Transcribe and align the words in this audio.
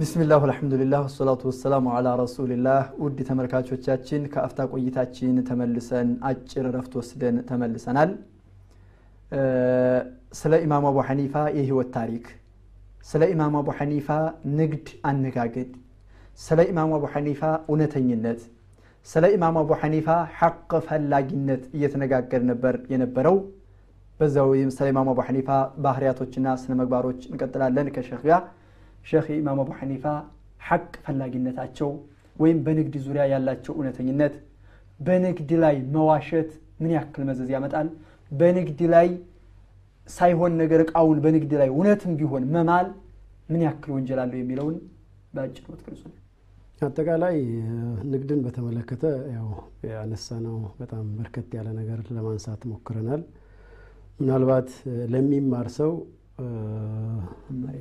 ቢስሚላህ 0.00 0.42
አልሐምዱሊላህ 0.46 1.00
ወሰላቱ 1.06 1.42
ወሰላሙ 1.48 1.86
አላ 1.94 2.08
ረሱሊላህ። 2.20 2.82
ውድ 3.02 3.18
ተመልካቾቻችን 3.28 4.22
ከአፍታ 4.32 4.66
ቆይታችን 4.72 5.34
ተመልሰን 5.48 6.08
አጭር 6.28 6.66
ረፍት 6.76 6.92
ወስደን 7.00 7.36
ተመልሰናል። 7.48 8.10
ስለ 10.40 10.52
ኢማም 10.64 10.84
አቡ 10.90 10.98
ሐኒፋ 11.08 11.34
የህይወት 11.56 11.90
ታሪክ 11.96 12.24
ስለ 13.06 13.28
ኢማም 13.32 13.56
አቡ 13.60 13.68
ሐኒፋ 13.78 14.08
ንግድ 14.60 14.86
አነጋገድ 15.10 15.70
ስለ 16.40 16.64
ኢማም 16.70 16.94
አቡ 16.98 17.04
ሐኒፋ 17.14 17.42
እውነተኝነት 17.68 18.40
ስለ 19.08 19.30
ኢማም 19.36 19.58
አቡ 19.62 19.78
ሐኒፋ 19.82 20.08
ሐቅ 20.38 20.72
ፈላጊነት 20.88 21.64
እየተነጋገር 21.76 22.44
ነበር 22.50 22.76
የነበረው። 22.94 23.36
በዛው 24.20 24.48
ስለ 24.76 24.88
ኢማም 24.92 25.10
አቡ 25.12 25.20
ሐኒፋ 25.28 25.50
ባህርያቶችና 25.84 26.56
ስነ 26.62 26.72
መግባሮች 26.80 27.20
እንቀጥላለን 27.30 27.90
ከሼክ 27.94 28.24
ጋር 28.26 28.42
ሼክ 29.04 29.26
ኢማም 29.36 29.60
አቡ 29.62 29.70
ሐኒፋ 29.78 30.04
ሐቅ 30.60 30.92
ፈላጊነታቸው 31.04 31.90
ወይም 32.36 32.58
በንግድ 32.66 32.94
ዙሪያ 33.06 33.22
ያላቸው 33.32 33.72
እውነተኝነት 33.78 34.34
በንግድ 35.00 35.50
ላይ 35.62 35.76
መዋሸት 35.94 36.50
ምን 36.80 36.92
ያክል 36.96 37.22
መዘዝ 37.28 37.48
ያመጣል? 37.54 37.88
በንግድ 38.30 38.80
ላይ 38.94 39.08
ሳይሆን 40.06 40.52
ነገር 40.60 40.80
እቃውን 40.84 41.18
በንግድ 41.24 41.52
ላይ 41.60 41.68
እውነትም 41.74 42.12
ቢሆን 42.20 42.44
መማል 42.54 42.86
ምን 43.48 43.60
ያክል 43.66 43.90
ወንጀል 43.96 44.18
አለው 44.22 44.38
የሚለውን 44.40 44.76
በአጭሩ 45.34 45.66
ትገልጹልን 45.80 46.16
አጠቃላይ 46.82 47.36
ንግድን 48.12 48.40
በተመለከተ 48.44 49.02
ያው 49.34 49.48
ያነሳነው 49.90 50.56
በጣም 50.80 51.04
በርከት 51.16 51.50
ያለ 51.58 51.68
ነገር 51.80 51.98
ለማንሳት 52.16 52.62
ሞክረናል። 52.70 53.22
ምናልባት 54.20 54.70
ለሚማር 55.12 55.68
ሰው 55.76 55.92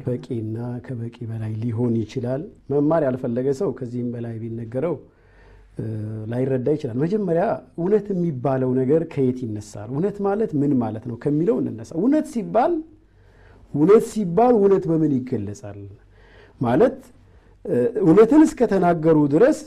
በቂና 0.05 0.57
ከበቂ 0.85 1.17
በላይ 1.29 1.51
ሊሆን 1.63 1.93
ይችላል። 2.01 2.41
መማር 2.71 3.01
ያልፈለገ 3.07 3.47
ሰው 3.59 3.69
ከዚህም 3.79 4.09
በላይ 4.13 4.35
ቢነገረው 4.41 4.95
ላይረዳ 6.31 6.67
ይችላል። 6.75 6.97
መጀመሪያ 7.03 7.43
እውነት 7.79 8.07
የሚባለው 8.13 8.71
ነገር 8.79 9.01
ከየት 9.13 9.37
ይነሳል? 9.45 9.87
እውነት 9.93 10.17
ማለት 10.27 10.51
ምን 10.61 10.71
ማለት 10.81 11.03
ነው 11.09 11.17
ከሚለው 11.23 11.57
እንነሳ። 11.61 11.91
እውነት 12.01 12.25
ሲባል 12.33 12.73
እውነት 13.73 14.05
ሲባል 14.13 14.53
እውነት 14.59 14.83
በምን 14.91 15.11
ይገለጻል? 15.17 15.79
ማለት 16.61 16.97
እውነትን 18.01 18.41
እስከተናገሩ 18.47 19.17
ድረስ 19.33 19.59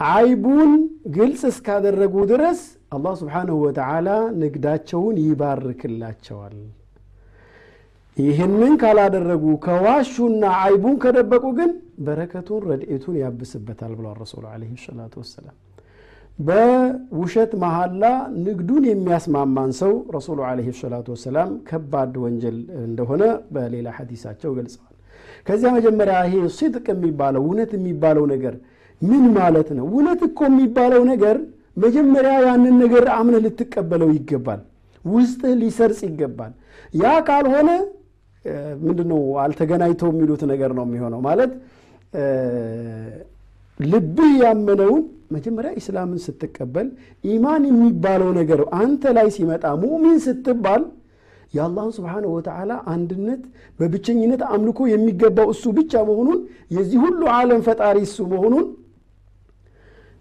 አይቡን 0.00 0.70
ግልጽ 1.16 1.42
እስካደረጉ 1.50 2.14
ድረስ 2.30 2.60
አላህ 2.94 3.12
ስብሓንሁ 3.20 3.56
ወተዓላ 3.64 4.08
ንግዳቸውን 4.40 5.16
ይባርክላቸዋል 5.24 6.56
ይህንን 8.16 8.72
ካላደረጉ 8.80 9.44
ከዋሹና 9.64 10.42
አይቡን 10.62 10.96
ከደበቁ 11.02 11.44
ግን 11.58 11.70
በረከቱን 12.06 12.64
ረድኤቱን 12.70 13.14
ያብስበታል 13.20 13.92
ብሏል 13.98 14.16
ረሱሉ 14.22 14.44
ለ 14.54 14.74
ሰላቱ 14.82 15.14
ወሰላም። 15.22 15.56
በውሸት 16.38 17.52
መሐላ 17.62 18.04
ንግዱን 18.44 18.84
የሚያስማማን 18.90 19.70
ሰው 19.80 19.92
ረሱሉ 20.16 20.38
ለ 20.58 20.74
ሰላቱ 20.80 21.08
ወሰላም 21.14 21.50
ከባድ 21.68 22.14
ወንጀል 22.24 22.58
እንደሆነ 22.84 23.22
በሌላ 23.54 23.88
ሐዲሳቸው 23.98 24.52
ገልጸዋል። 24.58 24.88
ከዚያ 25.46 25.70
መጀመሪያ 25.78 26.16
ይሄ 26.26 26.42
ሲድቅ 26.58 26.86
የሚባለው 26.94 27.42
እውነት 27.46 27.72
የሚባለው 27.78 28.26
ነገር 28.34 28.54
ምን 29.00 29.24
ማለት 29.38 29.68
ነው? 29.78 29.86
እውነት 29.92 30.20
እኮ 30.28 30.40
የሚባለው 30.50 31.02
ነገር 31.12 31.36
መጀመሪያ 31.76 32.34
ያንን 32.46 32.74
ነገር 32.84 33.04
አምነህ 33.16 33.42
ልትቀበለው 33.46 34.10
ይገባል። 34.16 34.60
ውስጥህ 35.04 35.52
ሊሰርጽ 35.62 36.00
ይገባል። 36.08 36.52
ያ 36.94 37.12
ካልሆነ 37.28 37.70
ምንድነው 38.84 39.20
አልተገናኝተው 39.42 40.08
የሚሉት 40.12 40.42
ነገር 40.52 40.70
ነው 40.78 40.84
የሚሆነው። 40.86 41.20
ማለት 41.26 41.52
ልብህ 43.80 44.32
ያመነውን 44.42 45.02
መጀመሪያ 45.34 45.70
ኢስላምን 45.80 46.18
ስትቀበል 46.24 46.88
ኢማን 47.24 47.62
የሚባለው 47.68 48.30
ነገር 48.40 48.60
አንተ 48.80 49.12
ላይ 49.16 49.28
ሲመጣ 49.36 49.64
ሙሚን 49.84 50.18
ስትባል 50.26 50.82
የአላህን 51.54 51.92
ስብሓነ 51.96 52.24
ወተዓላ 52.34 52.72
አንድነት 52.92 53.40
በብቸኝነት 53.78 54.42
አምልኮ 54.52 54.80
የሚገባው 54.90 55.48
እሱ 55.54 55.64
ብቻ 55.78 56.02
መሆኑን 56.10 56.38
የዚህ 56.76 56.98
ሁሉ 57.04 57.20
ዓለም 57.36 57.60
ፈጣሪ 57.66 57.98
እሱ 58.06 58.18
መሆኑን 58.32 58.66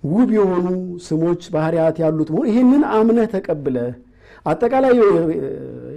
ውብ 0.04 0.30
የሆኑ 0.38 0.68
ስሞች 1.08 1.42
ባህርያት 1.56 1.98
ያሉት 2.04 2.30
መሆኑ 2.34 2.46
ይህንን 2.52 2.84
አምነህ 2.96 3.28
ተቀብለህ 3.36 3.92
አጠቃላይ 4.46 4.96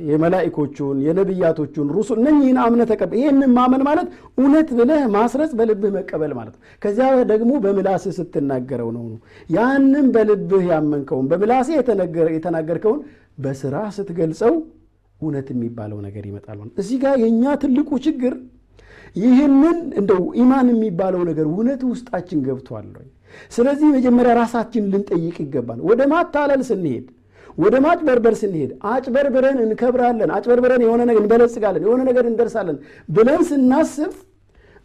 የመላኢኮቹን 0.04 0.96
የነቢያቶቹን 1.04 1.88
ሩሱል 1.96 2.18
እነኝህን 2.22 2.58
አምነህ 2.62 2.86
ተቀብለህ 2.90 3.20
ይህንን 3.20 3.50
ማመን 3.56 3.82
ማለት 3.88 4.08
እውነት 4.38 4.70
ብለህ 4.78 5.02
ማስረጽ 5.14 5.52
በልብህ 5.58 5.92
መቀበል 5.96 6.32
ማለት 6.38 6.54
ነው። 6.56 6.62
ከዚያ 6.82 7.08
ደግሞ 7.32 7.52
በምላስህ 7.64 8.14
ስትናገረው 8.18 8.90
ነው 8.96 9.04
ያንን 9.50 10.08
በልብህ 10.16 10.64
ያመንከውን 10.72 11.28
በምላስህ 11.32 11.76
የተናገርከውን 12.34 13.00
በስራ 13.38 13.76
ስትገልጸው 13.96 14.54
እውነት 15.20 15.48
የሚባለው 15.52 15.98
ነገር 16.06 16.24
ይመጣል 16.30 16.56
ማለት 16.60 16.76
እዚህ 16.82 16.98
ጋር 17.04 17.14
የእኛ 17.22 17.54
ትልቁ 17.62 17.90
ችግር 18.06 18.34
ይህንን 19.16 19.76
እንደው 19.98 20.22
ኢማን 20.40 20.68
የሚባለው 20.72 21.20
ነገር 21.28 21.46
እውነት 21.50 21.82
ውስጣችን 21.90 22.38
ገብቷል 22.46 22.86
ስለዚህ 23.54 23.88
መጀመሪያ 23.94 24.32
ራሳችን 24.40 24.88
ልንጠይቅ 24.92 25.36
ይገባል። 25.44 25.78
ወደ 25.88 26.02
ማታለል 26.12 26.62
ስንሄድ 26.68 27.06
ወደ 27.58 27.74
ማጭበርበር 27.84 28.34
ስንሄድ 28.40 28.70
አጭበርብረን 28.92 29.58
እንከብራለን 29.64 30.30
አጭበርብረን 30.36 30.82
የሆነ 30.84 31.02
ነገር 31.08 31.20
እንበለጽጋለን 31.22 31.84
የሆነ 31.86 32.00
ነገር 32.08 32.24
እንደርሳለን 32.30 32.78
ብለን 33.08 33.42
ስናስብ 33.50 34.12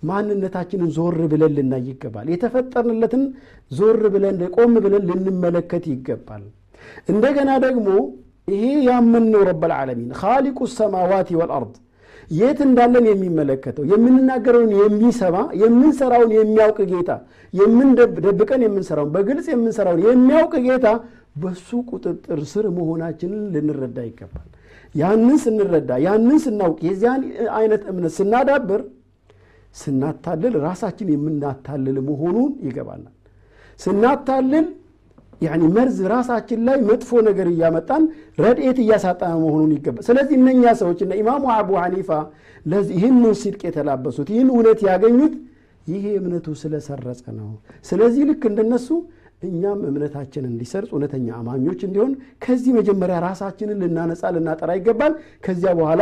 ማንነታችንን 0.09 0.90
ዞር 0.97 1.18
ብለን 1.31 1.53
ልናይ 1.58 1.84
ይገባል። 1.90 2.28
የተፈጠርንለትን 2.34 3.24
ዞር 3.72 4.02
ብለን 4.13 4.38
ቆም 4.56 4.74
ብለን 4.85 5.03
ልንመለከት 5.09 5.85
ይገባል። 5.94 6.44
እንደገና 7.12 7.52
ደግሞ 7.66 7.88
ይሄ 8.47 8.63
ያመንነው 8.88 9.41
ረበልዓለሚን 9.50 10.12
ካሊቁ 10.19 10.59
ሰማዋት 10.78 11.29
ወልአርድ 11.40 11.74
የት 12.31 12.59
እንዳለን 12.66 13.06
የሚመለከተው 13.09 13.84
የምንናገረውን 13.91 14.72
የሚሰማ 14.79 15.35
የምንሰራውን 15.62 16.31
የሚያውቅ 16.38 16.79
ጌታ 16.91 17.12
ደብቀን 18.25 18.62
የምንሰራውን 18.66 19.12
በግልጽ 19.16 19.47
የምንሰራውን 19.53 20.01
የሚያውቅ 20.07 20.53
ጌታ 20.67 20.88
በሱ 21.41 21.69
ቁጥጥር 21.90 22.40
ስር 22.51 22.66
መሆናችንን 22.78 23.44
ልንረዳ 23.53 24.00
ይገባል። 24.07 24.47
ያንን 24.95 25.38
ስንረዳ 25.44 25.91
ያንን 26.06 26.38
ስናውቅ 26.45 26.79
የዚያን 26.88 27.22
አይነት 27.57 27.81
እምነት 27.91 28.13
ስናዳብር 28.19 28.81
ስናታልል 29.75 30.53
ራሳችን 30.63 31.09
የምናታልል 31.13 31.97
መሆኑን 32.07 32.53
ይገባናል። 32.67 33.16
ስናታልል 33.79 34.66
ያኒ 35.41 35.63
መርዝ 35.75 35.97
ራሳችን 36.11 36.59
ላይ 36.67 36.77
መጥፎ 36.88 37.19
ነገር 37.27 37.47
እያመጣን 37.51 38.03
ረድኤት 38.44 38.77
እያሳጣን 38.83 39.35
መሆኑን 39.44 39.72
ይገባል። 39.75 40.03
ስለዚህ 40.07 40.35
እነኛ 40.39 40.63
ሰዎች 40.81 41.00
እነ 41.05 41.13
ኢማሙ 41.22 41.44
አቡ 41.55 41.69
ሐኒፋ 41.83 42.09
ይህንን 42.95 43.35
ሲድቅ 43.41 43.61
የተላበሱት 43.67 44.28
ይህን 44.33 44.49
እውነት 44.53 44.79
ያገኙት 44.89 45.35
ይሄ 45.88 46.05
እምነቱ 46.19 46.47
ስለሰረጸ 46.61 47.23
ነው። 47.38 47.49
ስለዚህ 47.89 48.23
ልክ 48.29 48.44
እንደነሱ 48.49 48.88
እኛም 49.47 49.79
እምነታችን 49.89 50.44
እንዲሰርጽ 50.49 50.89
እውነተኛ 50.95 51.28
አማኞች 51.38 51.79
እንዲሆን 51.88 52.11
ከዚህ 52.44 52.72
መጀመሪያ 52.79 53.17
ራሳችንን 53.25 53.78
ልናነጻ 53.83 54.31
ልናጠራ 54.35 54.72
ይገባል። 54.79 55.13
ከዚያ 55.45 55.72
በኋላ 55.79 56.01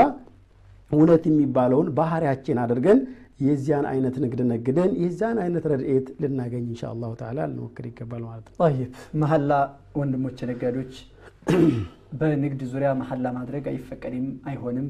እውነት 0.91 1.23
የሚባለውን 1.29 1.87
ባህሪያችን 1.97 2.59
አድርገን 2.63 2.99
የዚያን 3.39 3.85
አይነት 3.89 4.15
ንግድ 4.23 4.39
ነግደን 4.51 4.91
የዚያን 5.01 5.37
አይነት 5.43 5.65
ረድኤት 5.71 6.07
ልናገኝ 6.21 6.63
እንሻ 6.67 6.81
አላሁ 6.91 7.11
ተዓላ 7.19 7.39
ልንሞክር 7.49 7.85
ይገባል 7.89 8.23
ማለት 8.27 8.45
ነው። 8.49 8.55
ጠይብ። 8.61 8.89
መሐላ 9.21 9.51
ወንድሞች 9.99 10.39
ነጋዴዎች 10.51 10.93
በንግድ 12.19 12.61
ዙሪያ 12.71 12.89
መሐላ 13.01 13.25
ማድረግ 13.38 13.65
አይፈቀድም 13.71 14.27
አይሆንም። 14.50 14.88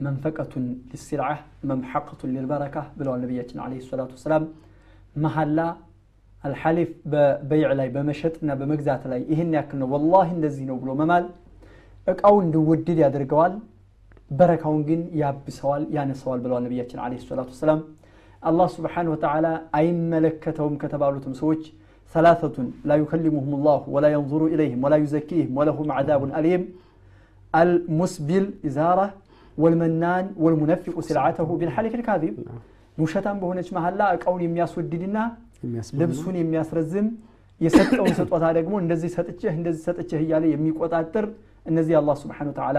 መንፈቀቱን 0.00 0.64
ሊስልዓ 0.90 1.28
መምሐቀቱን 1.68 2.32
ሊልበረካ 2.34 2.76
ብለዋል 2.98 3.20
ነቢያችን 3.24 3.60
ለ 3.64 3.82
ሰላቱ 3.86 4.10
ወሰላም። 4.16 4.44
መሐላ 5.16 5.58
አልሐሊፍ 6.44 6.90
በበይዕ 7.12 7.70
ላይ 7.78 7.88
በመሸጥና 7.94 8.50
በመግዛት 8.60 9.04
ላይ 9.12 9.20
ይህን 9.32 9.54
ያክል 9.56 9.78
ነው። 9.82 9.88
ወላሂ 9.94 10.28
እንደዚህ 10.36 10.64
ነው 10.70 10.76
ብሎ 10.82 10.90
መማል። 11.00 11.24
እቃው 12.06 12.34
እንዲወድድ 12.42 12.98
ያደርገዋል 13.04 13.54
በረካውን 14.30 14.80
ግን 14.88 15.00
ያብሰዋል 15.20 15.82
ያነሰዋል 15.96 16.38
ብለዋል 16.44 16.62
ነቢያችን 16.66 17.00
አለ 17.04 17.12
ሰላቱ 17.24 17.48
ወሰላም 17.54 17.80
አላህ 18.42 18.66
ስብሓን 18.76 19.06
ወተላ 19.12 19.46
አይመለከተውም 19.78 20.74
ከተባሉትም 20.82 21.34
ሰዎች 21.40 21.62
ሰላተቱን 22.14 22.66
ላ 22.88 22.96
ዩከሊሙሁም 23.02 23.54
ላሁ 23.66 23.84
ወላ 23.94 24.06
የንظሩ 24.12 24.42
ኢለይህም 24.54 24.82
ወላ 24.86 24.94
ዩዘኪህም 25.04 25.54
ወለሁም 25.58 25.88
ዓዛቡን 25.96 26.30
አሊም 26.40 26.64
አልሙስቢል 27.54 28.46
ኢዛራ 28.68 29.00
ወልመናን 29.58 30.26
ወልሙነፊቁ 30.44 30.96
ስልዓተሁ 31.08 31.48
ቢልሓሊፍ 31.60 31.94
ልካዚብ 32.00 32.34
ውሸታም 32.98 33.38
በሆነች 33.42 33.68
መሀላ 33.76 34.02
እቃውን 34.16 34.42
የሚያስወድድና 34.44 35.18
ልብሱን 36.00 36.36
የሚያስረዝም 36.40 37.06
የሰጠውን 37.60 38.12
ስጦታ 38.18 38.44
ደግሞ 38.58 38.74
እንደዚህ 38.82 39.10
ሰጥቼህ 39.16 39.52
እንደዚህ 39.58 39.82
ሰጥቼህ 39.88 40.20
እያለ 40.24 40.44
የሚቆጣጠር 40.52 41.26
እነዚህ 41.66 41.94
አላህ 42.00 42.16
ስብሓን 42.22 42.48
ወተላ 42.52 42.78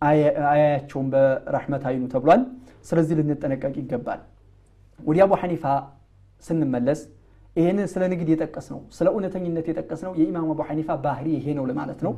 አያያቸውን 0.00 1.06
በረሕመት 1.12 1.82
አይኑ 1.88 2.04
ተብሏል። 2.12 2.42
ስለዚህ 2.88 3.14
ልንጠነቀቅ 3.20 3.74
ይገባል። 3.80 4.20
ወደ 5.00 5.18
አቡ 5.24 5.32
ሐኒፋ 5.42 5.64
ስንመለስ 6.42 7.00
ይህንን 7.56 7.86
ስለ 7.92 8.02
ንግድ 8.12 8.28
የጠቀስ 8.32 8.66
ነው 8.72 8.80
ስለ 8.96 9.06
እውነተኝነት 9.14 9.66
የጠቀስ 9.70 10.00
ነው 10.06 10.12
የኢማም 10.20 10.48
አቡ 10.52 10.60
ሐኒፋ 10.68 10.88
ባህሪ 11.04 11.26
ይሄ 11.38 11.46
ነው 11.58 11.64
ለማለት 11.70 12.00
ነው። 12.06 12.12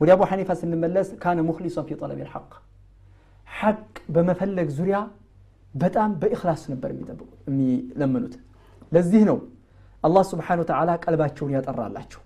ወደ 0.00 0.10
አቡ 0.14 0.22
ሐኒፋ 0.30 0.50
ስንመለስ 0.60 1.08
ካነ 1.22 1.38
ሙክሊሶን 1.48 1.84
ፊ 1.88 1.98
ጠለብ 2.00 2.18
ልሐቅ 2.22 2.50
ሐቅ 3.48 3.82
በመፈለግ 4.14 4.68
ዙሪያ 4.78 4.98
በጣም 5.74 6.10
በኢኽላስ 6.20 6.62
ነበር 6.72 6.90
የሚለምኑት። 7.48 8.34
ለዚህ 8.92 9.22
ነው 9.30 9.38
አላህ 10.04 10.22
ስብሓን 10.30 10.60
ወተዓላ 10.62 10.90
ቀልባቸውን 11.04 11.52
ያጠራላቸው። 11.56 12.20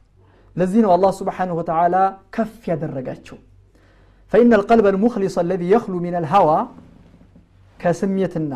ለዚህ 0.56 0.81
ነው 0.84 0.90
አላህ 0.94 1.10
ስብሓንሁ 1.19 1.54
ወተዓላ 1.60 1.96
ከፍ 2.34 2.54
ያደረጋቸው 2.70 3.38
ፈኢነ 4.31 4.51
ልቀልበ 4.62 4.88
ልሙክሊስ 4.95 5.35
አለዚ 5.41 5.62
የኽሉ 5.71 5.95
ምን 6.03 6.15
ልሀዋ 6.25 6.50
ከስሜትና 7.79 8.53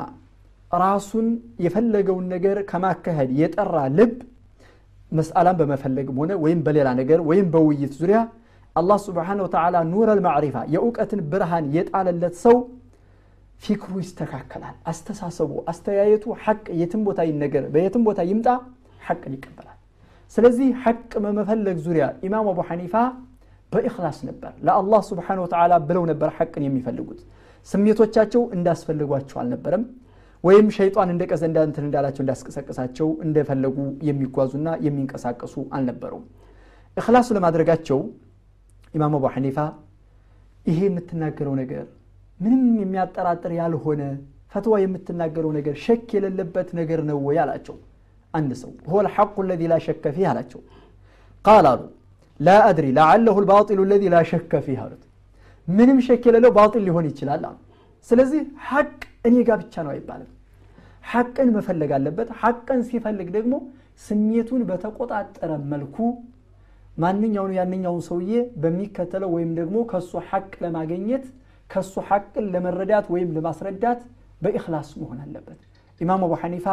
ራሱን 0.78 1.28
የፈለገውን 1.66 2.26
ነገር 2.34 2.58
ከማካሄድ 2.70 3.30
የጠራ 3.42 3.76
ልብ 3.98 4.14
መስአላን 5.12 5.58
በመፈለግም 5.60 6.18
ሆነ 6.22 6.32
ወይም 6.44 6.60
በሌላ 6.66 6.90
ነገር 7.02 7.20
ወይም 7.30 7.48
በውይይት 7.54 7.94
ዙሪያ 8.00 8.20
አላህ 8.76 8.98
ስብሓን 9.06 9.40
ወተዓላ 9.46 9.76
ኑረ 9.92 10.10
ልማዕሪፋ 10.20 10.58
የእውቀትን 10.74 11.22
ብርሃን 11.32 11.66
የጣለለት 11.76 12.36
ሰው 12.46 12.56
ፊክሩ 13.62 13.94
ይስተካከላል 14.04 14.76
አስተሳሰቡ 14.92 15.52
አስተያየቱ 15.72 16.26
ሐቅ 16.46 16.66
የትም 16.82 17.04
ቦታ 17.08 17.22
ይነገር 17.30 17.64
በየትም 17.76 18.04
ቦታ 18.08 18.22
ይምጣ 18.32 18.48
ሐቅን 19.02 19.34
ይቀበላል 19.38 19.78
ስለዚህ 20.38 20.68
ሐቅ 20.84 21.12
በመፈለግ 21.24 21.78
ዙሪያ 21.86 22.06
ኢማም 22.28 22.48
አቡ 22.52 22.60
ሐኒፋ 22.70 22.94
በኢኽላስ 23.73 24.19
ነበር። 24.29 24.53
ለአላህ 24.67 25.01
ስብሓን 25.09 25.41
ወተዓላ 25.45 25.73
ብለው 25.89 26.05
ነበር 26.11 26.31
ሐቅን 26.37 26.65
የሚፈልጉት። 26.67 27.21
ስሜቶቻቸው 27.69 28.43
እንዳስፈልጓቸው 28.57 29.39
አልነበረም። 29.43 29.83
ወይም 30.45 30.67
ሸይጣን 30.77 31.09
እንደ 31.15 31.23
ቀዘ 31.31 31.43
እንዳንትን 31.49 31.85
እንዳላቸው 31.87 32.23
እንዳስቀሰቀሳቸው 32.25 33.09
እንደፈለጉ 33.25 33.77
የሚጓዙና 34.09 34.69
የሚንቀሳቀሱ 34.87 35.55
አልነበሩም። 35.77 36.25
እክላሱ 36.97 37.29
ለማድረጋቸው 37.37 37.99
ኢማም 38.95 39.15
አቡ 39.19 39.27
ሐኒፋ 39.35 39.59
ይሄ 40.67 40.81
የምትናገረው 40.89 41.55
ነገር 41.61 41.85
ምንም 42.41 42.63
የሚያጠራጥር 42.81 43.53
ያልሆነ 43.59 44.03
ፈትዋ 44.53 44.75
የምትናገረው 44.83 45.51
ነገር 45.59 45.75
ሸክ 45.85 46.09
የሌለበት 46.17 46.69
ነገር 46.79 47.01
ነው 47.11 47.19
ወይ 47.27 47.39
አላቸው። 47.43 47.77
አንድ 48.35 48.51
ሰው 48.61 48.71
ሆ 48.91 49.03
ልሐቁ 49.07 49.45
ለዚ 49.49 49.63
ላ 49.71 49.77
ሸከ 49.85 50.05
ፊህ 50.17 50.27
አላቸው። 50.31 50.61
ቃል 51.45 51.67
አሉ። 51.71 51.83
ላአድሪ 52.41 52.67
አድሪ 52.71 52.87
ለዓለሁ 52.97 53.35
ልባጢሉ 53.43 53.81
ለዚ 53.91 54.05
ላ 54.13 54.19
ፊህ 54.67 54.79
አሉት። 54.85 55.03
ምንም 55.69 55.99
ሸክ 56.07 56.23
የሌለው 56.29 56.53
ባጢል 56.57 56.83
ሊሆን 56.89 57.07
ይችላል 57.11 57.43
አሉ። 57.49 57.57
ስለዚህ 58.09 58.41
ሐቅ 58.69 58.93
እኔ 59.29 59.35
ጋር 59.49 59.57
ብቻ 59.63 59.75
ነው 59.87 59.91
አይባልም። 59.95 60.31
ሐቅን 61.11 61.49
መፈለግ 61.57 61.91
አለበት። 61.97 62.29
ሐቅን 62.41 62.81
ሲፈልግ 62.89 63.29
ደግሞ 63.37 63.55
ስሜቱን 64.03 64.63
በተቆጣጠረ 64.69 65.51
መልኩ 65.73 65.97
ማንኛውን 66.97 67.53
ያንኛውን 67.59 68.03
ሰውዬ 68.09 68.33
በሚከተለው 68.63 69.31
ወይም 69.37 69.51
ደግሞ 69.59 69.77
ከሱ 69.91 70.13
ሐቅ 70.29 70.51
ለማገኘት 70.65 71.25
ከሱ 71.71 71.95
ሐቅን 72.09 72.47
ለመረዳት 72.55 73.07
ወይም 73.15 73.29
ለማስረዳት 73.37 74.01
በኢኽላስ 74.43 74.89
መሆን 75.01 75.19
አለበት። 75.25 75.59
ኢማም 76.01 76.23
አቡ 76.27 76.33
ሐኒፋ 76.43 76.67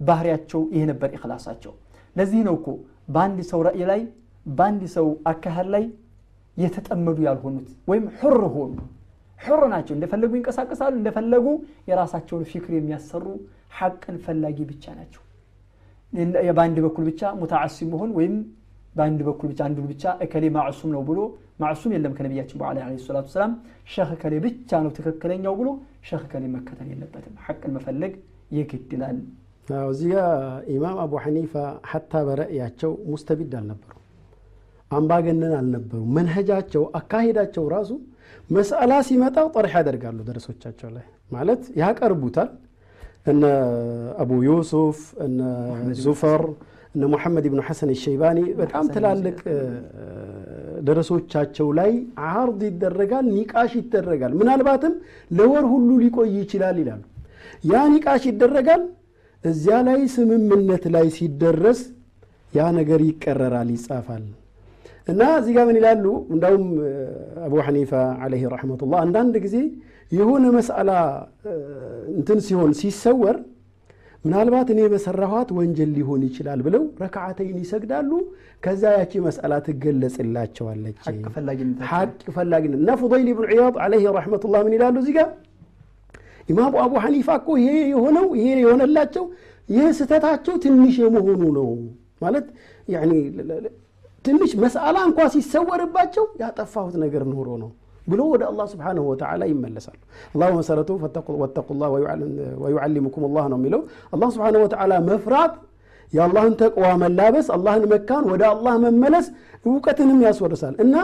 ባህሪያቸው 0.00 0.60
ይሄ 0.74 0.82
ነበር 0.90 1.10
ኢኽላሳቸው። 1.16 1.72
ለዚህ 2.16 2.40
ነው 2.48 2.54
እኮ 2.58 2.68
በአንድ 3.08 3.38
ሰው 3.50 3.60
ረእይ 3.66 3.84
ላይ 3.90 4.00
በአንድ 4.46 4.82
ሰው 4.94 5.06
አካሄድ 5.30 5.68
ላይ 5.74 5.84
የተጠመዱ 6.56 7.18
ያልሆኑት 7.26 7.68
ወይም 7.90 8.04
ሑር 8.18 8.40
ሆኑ። 8.54 8.74
ሑር 9.40 9.62
ናቸው። 9.72 9.92
እንደፈለጉ 9.96 10.32
ይንቀሳቀሳሉ 10.38 10.92
እንደፈለጉ 11.00 11.46
የራሳቸውን 11.90 12.42
ፊክር 12.50 12.72
የሚያሰሩ 12.76 13.24
ሐቅን 13.78 14.16
ፈላጊ 14.24 14.58
ብቻ 14.70 14.84
ናቸው። 14.98 15.22
በአንድ 16.56 16.78
በኩል 16.86 17.04
ብቻ 17.10 17.22
ሙተዓሲብ 17.38 17.88
መሆን 17.94 18.10
ወይም 18.18 18.34
በአንድ 18.94 19.20
በኩል 19.28 19.48
ብቻ 19.52 19.60
አንዱን 19.66 19.86
ብቻ 19.92 20.04
እከሌ 20.24 20.44
ማዕሱም 20.56 20.90
ነው 20.94 21.02
ብሎ 21.08 21.20
ማዕሱም 21.62 21.92
የለም 21.94 22.12
ከነቢያችን 22.16 22.58
በኋላ 22.60 22.78
ለ 22.88 22.98
ሰላቱ 23.06 23.28
ሰላም 23.34 23.52
ሸህ 23.92 24.10
እከሌ 24.16 24.34
ብቻ 24.44 24.80
ነው 24.84 24.90
ትክክለኛው 24.98 25.54
ብሎ 25.60 25.68
ሸህ 26.08 26.20
እከሌ 26.26 26.44
መከተል 26.56 26.88
የለበትም። 26.92 27.34
ሐቅን 27.46 27.72
መፈለግ 27.76 28.12
የግድላል 28.56 29.18
እዚህ 29.86 30.12
ጋ 30.14 30.20
ኢማም 30.72 30.96
አቡ 31.02 31.12
ሐኒፋ 31.24 31.52
ሐታ 31.90 32.22
በረእያቸው 32.28 32.92
ሙስተቢድ 33.10 33.52
አልነበሩ 33.58 33.92
አምባገነን 34.92 35.54
አልነበሩ 35.58 36.00
መንሀጃቸው 36.16 36.82
አካሄዳቸው 36.98 37.64
ራሱ 37.74 37.90
መስአላ 38.50 38.92
ሲመጣው 39.08 39.46
ጠርሕ 39.54 39.74
ያደርጋሉ 39.80 40.18
ደረሶቻቸው 40.28 40.88
ላይ 40.96 41.04
ማለት 41.30 41.62
ያቀርቡታል። 41.82 42.50
እነ 43.32 43.42
አቡ 44.22 44.30
ዩሱፍ 44.46 44.98
እነ 45.26 45.40
ዙፈር 46.04 46.42
እነ 46.94 47.02
ሙሐመድ 47.12 47.44
ብኑ 47.52 47.60
ሐሰን 47.66 47.90
ሸይባኒ 48.02 48.38
በጣም 48.58 48.84
ትላልቅ 48.94 49.38
ደረሶቻቸው 50.88 51.68
ላይ 51.78 51.92
አርድ 52.32 52.60
ይደረጋል 52.68 53.26
ኒቃሽ 53.36 53.72
ይደረጋል። 53.80 54.32
ምናልባትም 54.40 54.94
ለወር 55.30 55.64
ሁሉ 55.72 55.88
ሊቆይ 56.04 56.30
ይችላል 56.40 56.76
ይላሉ። 56.82 57.02
ያ 57.64 57.84
ኒቃሽ 57.94 58.22
ይደረጋል 58.30 58.82
እዚያ 59.44 59.76
ላይ 59.88 60.00
ስምምነት 60.14 60.84
ላይ 60.94 61.06
ሲደረስ 61.16 61.80
ያ 62.52 62.68
ነገር 62.78 63.00
ይቀረራል 63.08 63.68
ይጻፋል 63.76 64.24
እና 65.06 65.22
እዚህ 65.38 65.52
ጋር 65.56 65.64
ምን 65.68 65.76
ይላሉ? 65.78 66.04
እንዳውም 66.34 66.66
አቡ 67.46 67.54
ሐኒፋ 67.66 67.92
ዓለይህ 68.24 68.44
ረሕመቱላህ 68.54 68.98
አንዳንድ 69.04 69.34
ጊዜ 69.44 69.56
የሆነ 70.12 70.44
መስአላ 70.56 70.90
እንትን 72.14 72.38
ሲሆን 72.46 72.72
ሲሰወር 72.80 73.36
ምናልባት 74.24 74.68
እኔ 74.72 74.80
በሰራኋት 74.92 75.48
ወንጀል 75.56 75.90
ሊሆን 75.96 76.20
ይችላል 76.26 76.60
ብለው 76.66 76.82
ረክዓተይን 77.02 77.56
ይሰግዳሉ። 77.62 78.10
ከዛ 78.62 78.82
ያቺ 78.96 79.12
መስአላ 79.24 79.54
ትገለጽላቸዋለች። 79.66 80.98
ሐቅ 81.92 82.20
ፈላጊነት 82.36 82.78
እና 82.80 82.90
ፉضይል 83.00 83.28
ብን 83.38 83.46
ዒያድ 83.52 83.76
ዓለይህ 83.84 84.06
ረሕመቱላህ 84.18 84.60
ምን 84.66 84.74
ይላሉ 84.76 84.94
እዚህ 85.02 85.14
ጋር? 85.18 85.28
ኢማሙ 86.48 86.74
አቡ 86.84 86.92
ሐኒፋ 87.04 87.28
እኮ 87.40 87.48
ይሄ 87.62 87.74
የሆነው 87.92 88.28
ይሄ 88.38 88.46
የሆነላቸው 88.62 89.24
ይህ 89.68 89.84
ስህተታቸው 89.98 90.54
ትንሽ 90.64 90.94
የመሆኑ 91.02 91.42
ነው 91.58 91.68
ማለት 92.22 92.46
ትንሽ 94.24 94.52
መስአላ 94.62 94.96
እንኳ 95.08 95.20
ሲሰወርባቸው 95.34 96.24
ያጠፋሁት 96.42 96.96
ነገር 97.02 97.22
ኖሮ 97.30 97.48
ነው 97.62 97.70
ብሎ 98.06 98.20
ወደ 98.32 98.42
አላህ 98.48 98.66
ስብሓንሁ 98.72 99.02
ወተዓላ 99.10 99.42
ይመለሳሉ። 99.50 99.98
አላሁ 100.34 100.50
መሰረቱ 100.58 100.88
ወተቁላህ 101.42 101.88
ወዩዓሊሙኩም 102.64 103.24
ላህ 103.36 103.44
ነው 103.52 103.58
የሚለው። 103.60 103.82
አላህ 104.14 104.28
ስብሓንሁ 104.34 104.60
ወተዓላ 104.64 104.94
መፍራት 105.08 105.52
የአላህን 106.12 106.54
ተቅዋ 106.60 106.86
መላበስ 107.02 107.46
አላህን 107.54 107.84
መካን 107.92 108.24
ወደ 108.32 108.42
አላህ 108.50 108.74
መመለስ 108.84 109.26
እውቀትንም 109.64 110.18
ያስወርሳል። 110.26 110.74
እና 110.84 110.96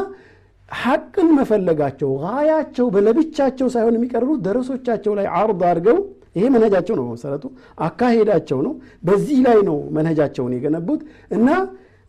ሐቅን 0.68 1.28
መፈለጋቸው 1.38 2.10
ጋያቸው 2.24 2.86
በለብቻቸው 2.94 3.68
ሳይሆን 3.74 3.94
የሚቀርቡት 3.98 4.40
ደረሶቻቸው 4.46 5.12
ላይ 5.18 5.26
አርድ 5.38 5.62
አድርገው 5.68 5.98
ይሄ 6.36 6.44
መንሀጃቸው 6.54 6.94
ነው 6.98 7.06
መሰረቱ 7.12 7.44
አካሄዳቸው 7.82 8.58
ነው። 8.66 8.72
በዚህ 9.04 9.38
ላይ 9.46 9.58
ነው 9.68 9.78
መንሀጃቸውን 9.96 10.52
የገነቡት። 10.56 11.00
እና 11.30 11.48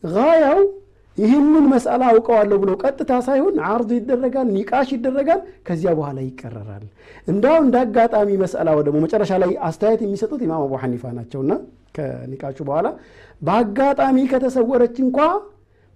ጋያው 0.04 0.60
ይህንን 1.20 1.66
መስአላ 1.72 2.04
አውቀዋለሁ 2.12 2.58
ብሎ 2.64 2.72
ቀጥታ 2.82 3.12
ሳይሆን 3.28 3.56
አርድ 3.70 3.90
ይደረጋል 3.98 4.48
ኒቃሽ 4.56 4.90
ይደረጋል 4.96 5.40
ከዚያ 5.68 5.92
በኋላ 5.98 6.18
ይቀረራል። 6.26 6.86
እንዳው 7.28 7.58
እንደ 7.64 7.76
አጋጣሚ 7.84 8.30
መስአላው 8.44 8.80
ደግሞ 8.88 9.00
መጨረሻ 9.06 9.32
ላይ 9.44 9.52
አስተያየት 9.70 10.02
የሚሰጡት 10.06 10.42
ኢማም 10.48 10.64
አቡ 10.66 10.74
ሐኒፋ 10.84 11.14
ናቸውና 11.18 11.52
ከኒቃሹ 11.96 12.58
በኋላ 12.68 12.88
በአጋጣሚ 13.42 14.18
ከተሰወረች 14.32 14.98
እንኳ 15.06 15.20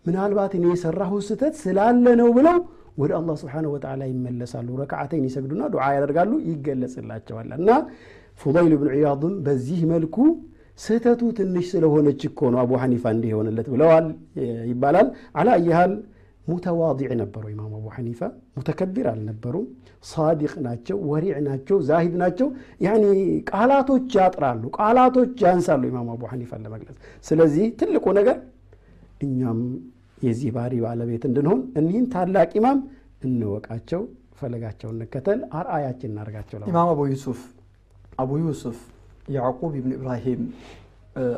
ምናልባት 0.05 0.53
እኔ 0.57 0.65
የሰራሁ 0.71 1.13
ስህተት 1.27 1.53
ስላለ 1.61 2.05
ነው 2.21 2.29
ብለው 2.37 2.57
ወደ 2.97 3.11
አላህ 3.19 3.35
ስብሓንሁ 3.41 3.69
ወተዓላ 3.75 4.01
ይመለሳሉ። 4.09 4.67
ረክዓተይን 4.81 5.23
ይሰግዱና 5.27 5.63
ዱዓ 5.73 5.85
ያደርጋሉ 5.95 6.31
ይገለጽላቸዋል። 6.49 7.49
እና 7.57 7.69
ፉضይል 8.39 8.73
ብን 8.81 8.89
ዒያድም 8.95 9.33
በዚህ 9.45 9.79
መልኩ 9.91 10.17
ስህተቱ 10.79 11.21
ትንሽ 11.37 11.65
ስለሆነች 11.73 12.21
እኮ 12.29 12.49
ነው 12.53 12.59
አቡ 12.61 12.71
ሐኒፋ 12.81 13.03
እንዲህ 13.15 13.29
የሆነለት 13.33 13.67
ብለዋል 13.73 14.05
ይባላል። 14.71 15.07
አላ 15.39 15.49
አየሃል 15.57 15.91
ሙተዋዲዕ 16.47 17.09
ነበሩ 17.19 17.43
ኢማም 17.51 17.73
አቡ 17.77 17.85
ሐኒፋ። 17.95 18.19
ሙተከቢር 18.57 19.05
አልነበሩም 19.11 19.65
ሳዲቅ 20.05 20.53
ናቸው 20.65 20.97
ወሪዕ 21.09 21.35
ናቸው 21.45 21.77
ዛሂድ 21.89 22.15
ናቸው። 22.23 22.47
ያኒ 22.85 23.03
ቃላቶች 23.51 24.15
ያጥራሉ 24.19 24.63
ቃላቶች 24.79 25.33
ያንሳሉ 25.45 25.83
ኢማም 25.91 26.09
አቡ 26.15 26.23
ሐኒፋን 26.33 26.63
ለመግለጽ። 26.65 26.97
ስለዚህ 27.25 27.67
ትልቁ 27.79 28.05
ነገር 28.19 28.39
እኛም 29.23 29.59
የዚህ 30.23 30.49
ባህሪ 30.55 30.75
ባለቤት 30.83 31.23
እንድንሆን 31.29 31.61
እኒህን 31.79 32.05
ታላቅ 32.13 32.51
ኢማም 32.59 32.79
እንወቃቸው 33.27 34.01
ፈለጋቸው 34.39 34.89
እንከተል 34.93 35.39
አርአያችን 35.59 36.11
እናርጋቸው 36.11 36.57
ኢማም 36.69 36.89
አቡ 36.93 37.01
ዩሱፍ 37.11 37.41
አቡ 38.21 38.31
ዩሱፍ 38.43 38.79
ያዕቁብ 39.35 39.73
ብን 39.75 39.91
ኢብራሂም 39.97 40.41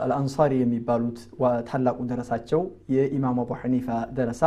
አልአንሳሪ 0.06 0.52
የሚባሉት 0.62 1.18
ታላቁ 1.70 1.98
ደረሳቸው 2.12 2.62
የኢማሙ 2.96 3.38
አቡ 3.44 3.52
ሐኒፋ 3.62 3.88
ደረሳ 4.18 4.44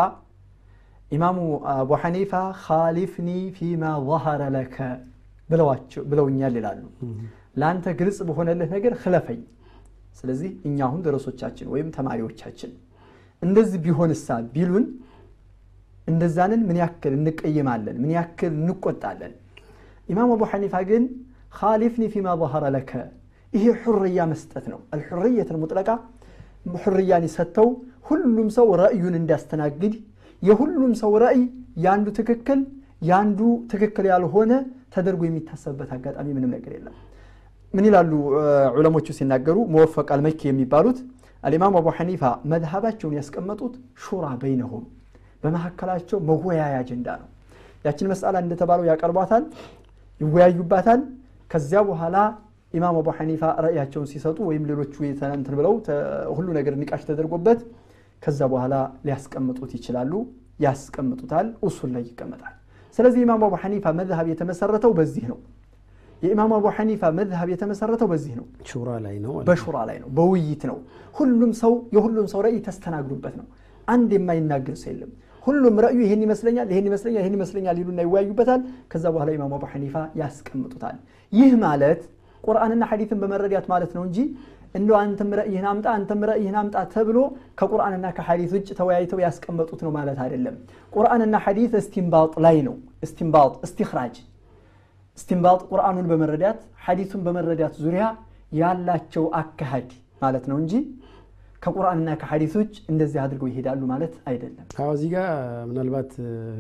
ኢማሙ 1.11 1.38
አቡ 1.75 1.90
ሐኒፋ 2.02 2.33
ካሊፍኒ 2.64 3.28
ፊማ 3.59 3.85
ظهረ 4.09 4.42
ለከ 4.57 4.76
ብለውኛል 6.11 6.54
ይላሉ 6.61 6.83
ለአንተ 7.61 7.87
ግልጽ 8.00 8.18
በሆነልህ 8.28 8.68
ነገር 8.76 8.95
ክለፈኝ 9.02 9.40
ስለዚህ 10.18 10.50
እኛ 10.68 10.78
አሁን 10.88 11.00
ደረሶቻችን 11.07 11.68
ወይም 11.75 11.88
ተማሪዎቻችን 11.97 12.73
እንደዚህ 13.42 13.78
ቢሆንሳ 13.85 14.37
ቢሉን 14.54 14.87
እንደዛንን 16.07 16.61
ምን 16.68 16.76
ያክል 16.83 17.14
እንቀይማለን 17.18 17.97
ምን 18.02 18.11
ያክል 18.16 18.52
እንቆጣለን 18.61 19.33
ኢማም 20.09 20.30
አቡ 20.37 20.42
ሐኒፋ 20.52 20.76
ግን 20.90 21.04
ካሊፍኒ 21.59 22.04
ፊማ 22.14 22.28
ظهረ 22.42 22.64
ለከ 22.76 22.92
ይሄ 23.52 23.64
ሑርያ 23.83 24.21
መስጠት 24.33 24.64
ነው። 24.73 24.81
አልሑርየት 24.95 25.50
ሙጥለቃ 25.62 25.88
ሑርያን 26.76 27.25
ሰጥተው 27.35 27.69
ሁሉም 28.09 28.49
ሰው 28.57 28.67
ረእዩን 28.81 29.14
እንዲያስተናግድ 29.21 29.95
የሁሉም 30.43 30.93
ሰው 31.00 31.12
ረእይ 31.23 31.40
የአንዱ 31.85 32.09
ትክክል 32.19 32.61
የአንዱ 33.02 33.40
ትክክል 33.73 34.05
ያልሆነ 34.12 34.52
ተደርጎ 34.95 35.23
የሚታሰብበት 35.26 35.90
አጋጣሚ 35.97 36.28
ምንም 36.37 36.50
ነገር 36.57 36.73
የለም። 36.76 36.95
ምን 37.75 37.85
ይላሉ? 37.88 38.12
ዑለሞቹ 38.76 39.07
ሲናገሩ 39.19 39.57
መወፈቅ 39.75 40.09
አልመኪ 40.14 40.40
የሚባሉት 40.49 40.99
አልኢማም 41.43 41.75
አቡ 41.81 41.88
ሐኒፋ 41.99 42.23
መዝሃባቸውን 42.52 43.14
ያስቀመጡት 43.19 43.75
ሹራ 44.05 44.26
በይነሁም 44.40 44.85
በመካከላቸው 45.43 46.19
መወያያ 46.28 46.76
አጀንዳ 46.81 47.09
ነው። 47.21 47.28
ያችን 47.85 48.09
መስአላ 48.12 48.37
እንደተባለው 48.45 48.87
ያቀርቧታል 48.90 49.45
ይወያዩባታል። 50.21 51.00
ከዚያ 51.50 51.81
በኋላ 51.88 52.17
ኢማም 52.75 52.96
አቡ 53.00 53.08
ሐኒፋ 53.18 53.42
ረእያቸውን 53.64 54.08
ሲሰጡ 54.10 54.38
ወይም 54.48 54.64
ሌሎቹ 54.70 54.94
እንትን 55.34 55.54
ብለው 55.58 55.75
ሁሉ 56.37 56.48
ነገር 56.58 56.75
ንቃሽ 56.80 57.02
ተደርጎበት 57.08 57.60
ከዛ 58.22 58.40
በኋላ 58.52 58.75
ሊያስቀምጡት 59.06 59.70
ይችላሉ 59.78 60.12
ያስቀምጡታል 60.64 61.46
ኡሱል 61.66 61.90
ላይ 61.96 62.02
ይቀመጣል። 62.08 62.54
ስለዚህ 62.98 63.20
ኢማም 63.25 63.42
አቡ 63.46 63.54
ሐኒፋ 63.62 63.87
መዝሃብ 63.98 64.26
የተመሰረተው 64.32 64.92
በዚህ 64.98 65.25
ነው። 65.32 65.38
የኢማም 66.22 66.52
አቡ 66.56 66.66
ሐኒፋ 66.76 67.10
መዝሃብ 67.18 67.48
የተመሰረተው 67.52 68.08
በዚህ 68.12 68.32
ነው። 68.38 68.46
ሹራ 68.70 68.90
ላይ 69.04 69.16
ነው 69.25 69.32
በሹራ 69.48 69.76
ላይ 69.90 69.98
ነው 70.02 70.08
በውይይት 70.16 70.62
ነው። 70.70 70.78
ሁሉም 71.14 71.52
ሰው 71.60 71.72
የሁሉም 71.96 72.26
ሰው 72.32 72.40
ረእይ 72.46 72.58
ተስተናግዱበት 72.66 73.34
ነው። 73.40 73.46
አንድ 73.88 74.10
የማይናገር 74.16 74.76
ሰው 74.82 74.90
የለም። 74.92 75.12
ሁሉም 75.42 75.75
ረእዩ 75.84 76.00
ይህን 76.06 76.22
ይመስለኛል 76.26 76.68
ይህን 76.72 76.87
ይመስለኛል 76.88 77.22
ይህን 77.22 77.37
ይመስለኛል 77.38 77.76
ይሉና 77.80 78.00
ይወያዩበታል። 78.06 78.60
ከዛ 78.92 79.04
በኋላ 79.14 79.30
ኢማም 79.37 79.52
አቡ 79.56 79.64
ሐኒፋ 79.72 79.94
ያስቀምጡታል። 80.20 80.96
ይህ 81.32 81.52
ማለት 81.64 82.00
ቁርአንና 82.45 82.85
ሐዲትን 82.90 83.18
በመረዳት 83.23 83.66
ማለት 83.73 83.92
ነው 83.97 84.02
እንጂ 84.09 84.18
እንደ 84.75 84.90
አንተም 85.00 85.30
ረእይህን 85.38 85.66
አምጣ 85.71 85.87
አንተም 85.95 86.23
ረእይህን 86.30 86.57
አምጣ 86.61 86.78
ተብሎ 86.95 87.18
ከቁርአንና 87.61 88.07
ከሐዲት 88.16 88.50
ውጭ 88.57 88.68
ተወያይተው 88.78 89.21
ያስቀመጡት 89.25 89.80
ነው 89.87 89.92
ማለት 89.97 90.18
አይደለም። 90.25 90.57
ቁርአንና 90.92 91.37
ሐዲት 91.45 91.75
እስቲንባጥ 91.80 92.33
ላይ 92.47 92.59
ነው። 92.66 92.75
እስቲንባጥ 93.02 93.52
እስቲኽራጅ። 93.66 94.16
እስቲንባጥ 95.18 95.61
ቁርአኑን 95.71 96.07
በመረዳት 96.11 96.59
ሐዲቱን 96.87 97.23
በመረዳት 97.26 97.75
ዙሪያ 97.85 98.04
ያላቸው 98.52 99.25
አካሃድ 99.40 99.88
ማለት 100.23 100.45
ነው 100.50 100.57
እንጂ 100.62 100.75
ከቁርአንና 101.62 102.08
ከሐዲስ 102.20 102.52
ውጭ 102.58 102.74
እንደዚህ 102.92 103.18
አድርገው 103.22 103.48
ይሄዳሉ 103.50 103.80
ማለት 103.90 104.12
አይደለም። 104.30 104.66
አዎ 104.78 104.90
እዚህ 104.96 105.08
ጋር 105.14 105.28
ምናልባት 105.70 106.10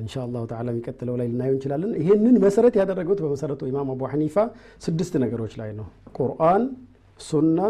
እንሻ 0.00 0.14
አላሁ 0.24 0.42
ተዓላ 0.50 0.68
የሚቀጥለው 0.72 1.16
ላይ 1.20 1.26
ልናየው 1.32 1.54
እንችላለን። 1.56 1.92
ይህንን 2.02 2.36
መሰረት 2.44 2.76
ያደረጉት 2.80 3.20
በመሰረቱ 3.24 3.60
ኢማም 3.70 3.90
አቡ 3.94 4.02
ሐኒፋ 4.12 4.36
ስድስት 4.86 5.14
ነገሮች 5.24 5.54
ላይ 5.60 5.70
ነው። 5.78 5.86
ቁርአን 6.18 6.64
ሱና 7.20 7.60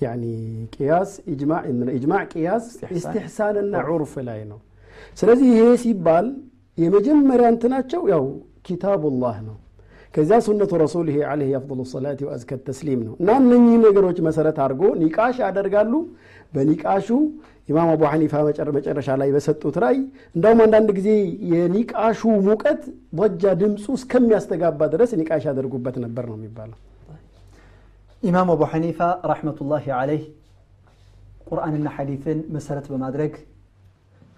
ያኒ 0.00 0.24
ቅያስ 0.74 1.10
ኢጅማዕ 1.32 2.22
ቅያስ 2.32 2.64
ኢስትሕሳንና 2.96 3.74
ዑርፍ 3.90 4.14
ላይ 4.28 4.40
ነው። 4.50 4.58
ስለዚህ 5.16 5.48
ይሄ 5.52 5.66
ሲባል 5.84 6.26
የመጀመሪያ 6.78 7.46
እንትናቸው 7.52 8.02
ያው 8.12 8.24
ኪታቡላህ 8.66 9.36
ነው 9.48 9.56
ከዚያ 10.14 10.36
ሱነቱ 10.46 10.72
ረሱልህ 10.82 11.16
ዓለይሂ 11.30 11.50
አፍضሉ 11.58 11.80
ሰላት 11.92 12.20
ወአዝከ 12.26 12.58
ተስሊም 12.66 13.00
ነው። 13.06 13.14
እና 13.20 13.30
እነኚህ 13.40 13.76
ነገሮች 13.84 14.18
መሰረት 14.26 14.58
አድርጎ 14.64 14.82
ኒቃሽ 15.00 15.36
ያደርጋሉ። 15.44 15.92
በኒቃሹ 16.54 17.08
ኢማም 17.68 17.88
አቡ 17.92 18.02
ሐኒፋ 18.12 18.32
መጨረሻ 18.76 19.08
ላይ 19.20 19.28
በሰጡት 19.34 19.76
ራይ 19.84 19.96
እንዳውም 20.36 20.60
አንዳንድ 20.64 20.88
ጊዜ 20.98 21.08
የኒቃሹ 21.52 22.20
ሙቀት 22.48 22.82
ضጃ 23.20 23.52
ድምፁ 23.62 23.84
እስከሚያስተጋባ 23.98 24.88
ድረስ 24.94 25.12
ኒቃሽ 25.20 25.44
ያደርጉበት 25.50 25.96
ነበር 26.04 26.26
ነው 26.30 26.36
የሚባለው። 26.38 26.78
ኢማም 28.22 28.50
አቡ 28.54 28.62
ሐኒፋ 28.72 28.98
ረሕመቱላሂ 29.30 29.84
ዓለይህ 29.98 30.22
ቁርአንና 31.48 31.88
ሐዲትን 31.96 32.38
መሰረት 32.54 32.86
በማድረግ 32.92 33.32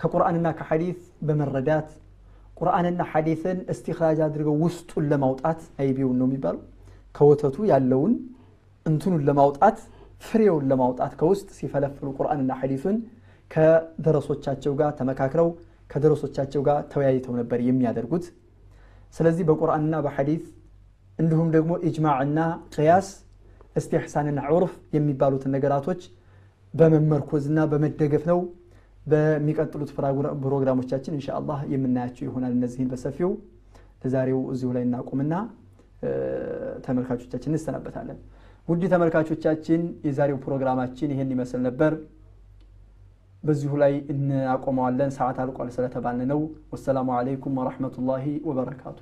ከቁርአንና 0.01 0.49
ከሐዲት 0.59 0.99
በመረዳት 1.27 1.91
ቁርአንና 2.57 3.03
ሐዲትን 3.11 3.59
እስቲኽራጅ 3.73 4.19
አድርገው 4.27 4.57
ውስጡን 4.65 5.05
ለማውጣት 5.11 5.61
አይቢውን 5.83 6.17
ነው 6.21 6.27
የሚባለው። 6.29 6.63
ከወተቱ 7.15 7.57
ያለውን 7.71 8.13
እንትኑን 8.87 9.23
ለማውጣት 9.29 9.79
ፍሬውን 10.23 10.65
ለማውጣት 10.71 11.13
ከውስጥ 11.21 11.49
ሲፈለፍሉ 11.59 12.09
ቁርአንና 12.19 12.53
ሐዲሱን 12.61 12.97
ከደረሶቻቸው 13.51 14.73
ጋር 14.81 14.91
ተመካክረው 14.99 15.49
ከደረሶቻቸው 15.91 16.61
ጋር 16.69 16.79
ተወያይተው 16.93 17.35
ነበር 17.41 17.59
የሚያደርጉት። 17.67 18.25
ስለዚህ 19.15 19.45
በቁርአንና 19.49 19.97
በሐዲት 20.07 20.45
እንዲሁም 21.19 21.49
ደግሞ 21.57 21.73
ኢጅማዕና 21.89 22.39
ቅያስ 22.75 23.09
እስትሕሳንና 23.77 24.41
ዑርፍ 24.51 24.73
የሚባሉትን 24.97 25.53
ነገራቶች 25.57 26.01
በመመርኮዝና 26.75 27.59
በመደገፍ 27.73 28.25
ነው 28.31 28.39
በሚቀጥሉት 29.07 29.91
ፕሮግራሞቻችን 30.43 31.15
እንሻ 31.17 31.29
አላህ 31.39 31.59
የምናያቸው 31.73 32.25
ይሆናል። 32.29 32.53
እነዚህን 32.57 32.89
በሰፊው 32.93 33.31
ለዛሬው 34.03 34.41
እዚሁ 34.53 34.71
ላይ 34.77 34.85
እናቁምና 34.87 35.35
ተመልካቾቻችን 36.87 37.53
እንሰናበታለን። 37.53 38.19
ውድ 38.69 38.83
ተመልካቾቻችን 38.93 39.81
የዛሬው 40.07 40.39
ፕሮግራማችን 40.45 41.13
ይሄን 41.15 41.33
ይመስል 41.35 41.61
ነበር። 41.69 41.93
በዚሁ 43.43 43.73
ላይ 43.83 43.93
እናቆመዋለን። 44.13 45.11
ሰዓት 45.17 45.37
አልቋል 45.43 45.69
ስለተባልን 45.77 46.29
ነው 46.33 46.41
ወሰላሙ 46.73 47.11
አለይኩም 47.19 47.59
ወረሕመቱላሂ 47.61 48.25
ወበረካቱ 48.49 48.99